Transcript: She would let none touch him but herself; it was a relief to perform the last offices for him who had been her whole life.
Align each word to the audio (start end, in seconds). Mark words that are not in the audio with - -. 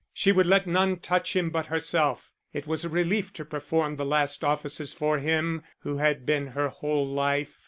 She 0.15 0.31
would 0.31 0.47
let 0.47 0.65
none 0.65 0.97
touch 0.97 1.35
him 1.35 1.51
but 1.51 1.67
herself; 1.67 2.31
it 2.53 2.65
was 2.65 2.83
a 2.83 2.89
relief 2.89 3.33
to 3.33 3.45
perform 3.45 3.97
the 3.97 4.03
last 4.03 4.43
offices 4.43 4.93
for 4.93 5.19
him 5.19 5.61
who 5.81 5.97
had 5.97 6.25
been 6.25 6.47
her 6.57 6.69
whole 6.69 7.05
life. 7.07 7.59